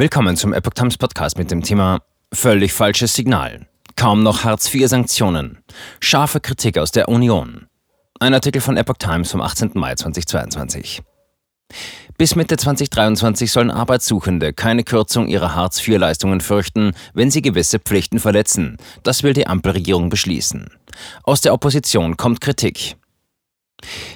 Willkommen 0.00 0.34
zum 0.34 0.54
Epoch 0.54 0.72
Times 0.72 0.96
Podcast 0.96 1.36
mit 1.36 1.50
dem 1.50 1.62
Thema 1.62 2.00
Völlig 2.32 2.72
falsches 2.72 3.12
Signal. 3.12 3.66
Kaum 3.96 4.22
noch 4.22 4.44
Hartz-IV-Sanktionen. 4.44 5.58
Scharfe 6.00 6.40
Kritik 6.40 6.78
aus 6.78 6.90
der 6.90 7.10
Union. 7.10 7.66
Ein 8.18 8.32
Artikel 8.32 8.62
von 8.62 8.78
Epoch 8.78 8.96
Times 8.96 9.30
vom 9.30 9.42
18. 9.42 9.72
Mai 9.74 9.94
2022. 9.94 11.02
Bis 12.16 12.34
Mitte 12.34 12.56
2023 12.56 13.52
sollen 13.52 13.70
Arbeitssuchende 13.70 14.54
keine 14.54 14.84
Kürzung 14.84 15.28
ihrer 15.28 15.54
Hartz-IV-Leistungen 15.54 16.40
fürchten, 16.40 16.94
wenn 17.12 17.30
sie 17.30 17.42
gewisse 17.42 17.78
Pflichten 17.78 18.20
verletzen. 18.20 18.78
Das 19.02 19.22
will 19.22 19.34
die 19.34 19.48
Ampelregierung 19.48 20.08
beschließen. 20.08 20.70
Aus 21.24 21.42
der 21.42 21.52
Opposition 21.52 22.16
kommt 22.16 22.40
Kritik. 22.40 22.96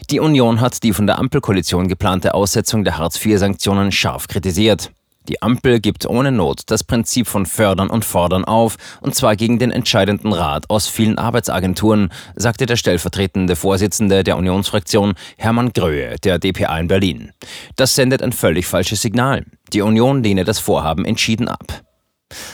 Die 0.09 0.21
Union 0.21 0.63
hat 0.63 0.83
die 0.83 0.95
von 0.95 1.07
der 1.07 1.19
Ampelkoalition 1.19 1.89
geplante 1.89 2.33
Aussetzung 2.33 2.85
der 2.85 2.97
Hartz-IV-Sanktionen 2.97 3.93
scharf 3.93 4.29
kritisiert. 4.29 4.91
Die 5.29 5.41
Ampel 5.41 5.81
gibt 5.81 6.07
ohne 6.07 6.33
Not 6.33 6.63
das 6.67 6.85
Prinzip 6.85 7.27
von 7.27 7.47
Fördern 7.47 7.89
und 7.89 8.05
Fordern 8.05 8.45
auf, 8.45 8.77
und 9.01 9.15
zwar 9.15 9.37
gegen 9.37 9.59
den 9.59 9.71
entscheidenden 9.71 10.33
Rat 10.33 10.69
aus 10.69 10.87
vielen 10.87 11.17
Arbeitsagenturen, 11.17 12.11
sagte 12.37 12.67
der 12.67 12.77
stellvertretende 12.77 13.57
Vorsitzende 13.57 14.23
der 14.23 14.37
Unionsfraktion 14.37 15.15
Hermann 15.39 15.73
Gröhe 15.73 16.17
der 16.23 16.39
DPA 16.39 16.79
in 16.79 16.89
Berlin. 16.89 17.33
Das 17.77 17.95
sendet 17.95 18.23
ein 18.23 18.33
völlig 18.33 18.67
falsches 18.67 19.01
Signal. 19.01 19.47
Die 19.73 19.81
Union 19.81 20.23
lehne 20.23 20.45
das 20.45 20.59
Vorhaben 20.59 21.07
entschieden 21.07 21.49
ab. 21.49 21.85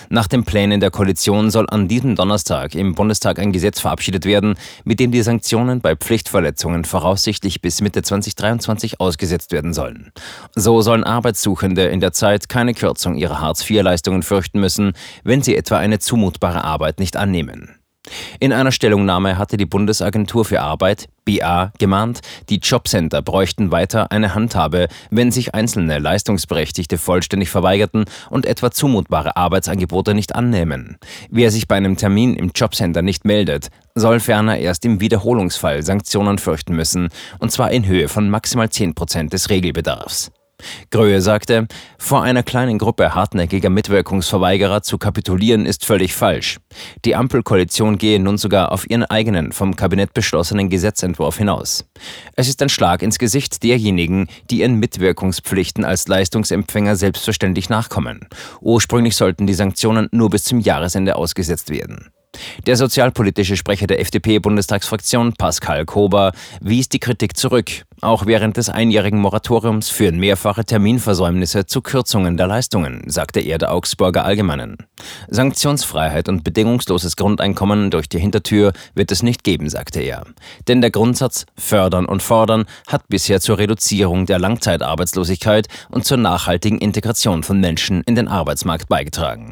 Nach 0.09 0.27
den 0.27 0.45
Plänen 0.45 0.81
der 0.81 0.91
Koalition 0.91 1.51
soll 1.51 1.67
an 1.69 1.89
diesem 1.89 2.17
Donnerstag 2.17 2.75
im 2.75 2.95
Bundestag 2.95 3.39
ein 3.39 3.53
Gesetz 3.53 3.81
verabschiedet 3.81 4.25
werden, 4.25 4.55
mit 4.85 5.01
dem 5.01 5.11
die 5.11 5.23
Sanktionen 5.23 5.81
bei 5.81 5.97
Pflichtverletzungen 5.97 6.85
voraussichtlich 6.85 7.61
bis 7.61 7.81
Mitte 7.81 8.03
2023 8.03 9.01
ausgesetzt 9.01 9.53
werden 9.53 9.73
sollen. 9.73 10.13
So 10.55 10.83
sollen 10.83 11.05
Arbeitssuchende 11.05 11.87
in 11.87 12.01
der 12.01 12.13
Zeit 12.13 12.49
keine 12.49 12.75
Kürzung 12.75 13.17
ihrer 13.17 13.41
Hartz-IV-Leistungen 13.41 14.23
fürchten 14.23 14.61
müssen, 14.61 14.93
wenn 15.25 15.43
sie 15.43 15.57
etwa 15.57 15.79
eine 15.79 15.99
zumutbare 15.99 16.65
Arbeit 16.65 17.01
nicht 17.01 17.17
annehmen. 17.17 17.80
In 18.43 18.55
einer 18.55 18.73
Stellungnahme 18.73 19.37
hatte 19.37 19.59
die 19.59 19.67
Bundesagentur 19.67 20.47
für 20.47 20.63
Arbeit, 20.63 21.11
BA, 21.27 21.73
gemahnt, 21.79 22.21
die 22.49 22.57
Jobcenter 22.57 23.21
bräuchten 23.21 23.71
weiter 23.71 24.11
eine 24.11 24.35
Handhabe, 24.35 24.89
wenn 25.11 25.31
sich 25.31 25.55
einzelne 25.55 25.99
Leistungsberechtigte 25.99 26.97
vollständig 26.97 27.51
verweigerten 27.51 28.07
und 28.31 28.47
etwa 28.47 28.71
zumutbare 28.71 29.37
Arbeitsangebote 29.37 30.15
nicht 30.15 30.35
annehmen. 30.35 30.97
Wer 31.29 31.51
sich 31.51 31.69
bei 31.69 31.77
einem 31.77 31.99
Termin 31.99 32.35
im 32.35 32.53
Jobcenter 32.55 33.03
nicht 33.03 33.27
meldet, 33.27 33.69
soll 33.95 34.21
ferner 34.21 34.57
erst 34.57 34.87
im 34.87 35.03
Wiederholungsfall 35.03 35.83
Sanktionen 35.83 36.39
fürchten 36.39 36.75
müssen, 36.75 37.11
und 37.41 37.53
zwar 37.53 37.71
in 37.73 37.85
Höhe 37.85 38.09
von 38.09 38.31
maximal 38.31 38.71
10 38.71 38.95
Prozent 38.95 39.35
des 39.35 39.51
Regelbedarfs. 39.51 40.33
Gröhe 40.91 41.21
sagte, 41.21 41.67
vor 41.99 42.23
einer 42.23 42.43
kleinen 42.43 42.79
Gruppe 42.79 43.15
hartnäckiger 43.15 43.71
Mitwirkungsverweigerer 43.71 44.83
zu 44.83 44.99
kapitulieren 44.99 45.67
ist 45.67 45.85
völlig 45.85 46.15
falsch. 46.15 46.59
Die 47.05 47.17
Ampelkoalition 47.17 47.99
gehe 47.99 48.21
nun 48.21 48.39
sogar 48.39 48.73
auf 48.73 48.89
ihren 48.89 49.05
eigenen, 49.05 49.53
vom 49.53 49.77
Kabinett 49.77 50.15
beschlossenen 50.15 50.71
Gesetzentwurf 50.71 51.39
hinaus. 51.39 51.85
Es 52.37 52.49
ist 52.49 52.63
ein 52.63 52.69
Schlag 52.69 53.03
ins 53.03 53.19
Gesicht 53.19 53.63
derjenigen, 53.63 54.29
die 54.51 54.61
ihren 54.61 54.77
Mitwirkungspflichten 54.77 55.85
als 55.85 56.09
Leistungsempfänger 56.09 56.97
selbstverständlich 56.97 57.69
nachkommen. 57.69 58.29
Ursprünglich 58.61 59.17
sollten 59.17 59.47
die 59.47 59.55
Sanktionen 59.55 60.09
nur 60.13 60.31
bis 60.31 60.45
zum 60.45 60.61
Jahresende 60.61 61.17
ausgesetzt 61.17 61.71
werden. 61.71 62.11
Der 62.67 62.77
sozialpolitische 62.77 63.57
Sprecher 63.57 63.87
der 63.87 64.01
FDP-Bundestagsfraktion, 64.01 65.35
Pascal 65.35 65.85
Kober, 65.85 66.33
wies 66.61 66.89
die 66.89 66.99
Kritik 66.99 67.37
zurück. 67.37 67.85
Auch 68.03 68.25
während 68.25 68.57
des 68.57 68.71
einjährigen 68.71 69.21
Moratoriums 69.21 69.91
führen 69.91 70.19
mehrfache 70.19 70.65
Terminversäumnisse 70.65 71.67
zu 71.67 71.83
Kürzungen 71.83 72.39
der 72.39 72.47
Leistungen, 72.47 73.03
sagte 73.07 73.41
er 73.41 73.59
der 73.59 73.73
Augsburger 73.73 74.25
Allgemeinen. 74.25 74.79
Sanktionsfreiheit 75.29 76.29
und 76.31 76.43
bedingungsloses 76.43 77.17
Grundeinkommen 77.17 77.91
durch 77.91 78.09
die 78.09 78.19
Hintertür 78.19 78.73
wird 78.95 79.13
es 79.13 79.23
nicht 79.23 79.45
geben, 79.45 79.69
sagte 79.69 80.01
er. 80.01 80.25
Denn 80.67 80.81
der 80.81 80.91
Grundsatz 80.91 81.45
Fördern 81.57 82.07
und 82.07 82.23
Fordern 82.23 82.65
hat 82.87 83.09
bisher 83.09 83.41
zur 83.41 83.59
Reduzierung 83.59 84.25
der 84.25 84.39
Langzeitarbeitslosigkeit 84.39 85.69
und 85.91 86.07
zur 86.07 86.17
nachhaltigen 86.17 86.79
Integration 86.79 87.43
von 87.43 87.61
Menschen 87.61 88.03
in 88.05 88.15
den 88.15 88.29
Arbeitsmarkt 88.29 88.89
beigetragen. 88.89 89.49